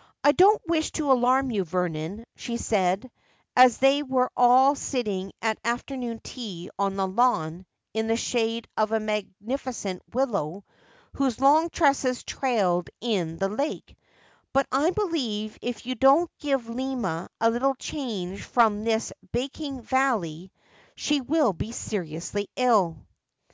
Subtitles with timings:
[0.24, 3.10] '1 don't wish to alarm you, Vernon,' she said,
[3.56, 7.64] as they were all sitting at afternoon tea on the lawn,
[7.94, 10.62] in the shade of a mag nificent willow,
[11.14, 13.96] whose long tresses trailed in the lake;'
[14.52, 20.52] but I believe if you don't give Lina a little change from this baking valley,
[20.96, 22.98] she will be seriously ill.'